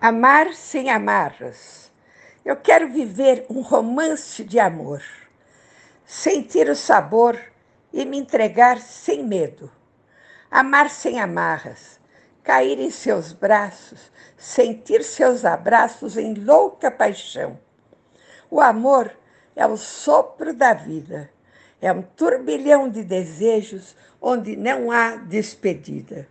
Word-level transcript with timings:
Amar 0.00 0.54
sem 0.54 0.90
amarras. 0.90 1.90
Eu 2.44 2.54
quero 2.54 2.88
viver 2.88 3.44
um 3.50 3.62
romance 3.62 4.44
de 4.44 4.56
amor, 4.56 5.02
sentir 6.06 6.70
o 6.70 6.76
sabor 6.76 7.36
e 7.92 8.04
me 8.04 8.16
entregar 8.16 8.78
sem 8.80 9.24
medo. 9.24 9.68
Amar 10.48 10.88
sem 10.88 11.18
amarras, 11.18 11.98
cair 12.44 12.78
em 12.78 12.92
seus 12.92 13.32
braços, 13.32 14.12
sentir 14.36 15.02
seus 15.02 15.44
abraços 15.44 16.16
em 16.16 16.32
louca 16.32 16.92
paixão. 16.92 17.58
O 18.48 18.60
amor 18.60 19.12
é 19.56 19.66
o 19.66 19.76
sopro 19.76 20.54
da 20.54 20.74
vida, 20.74 21.28
é 21.82 21.92
um 21.92 22.02
turbilhão 22.02 22.88
de 22.88 23.02
desejos 23.02 23.96
onde 24.22 24.54
não 24.54 24.92
há 24.92 25.16
despedida. 25.16 26.24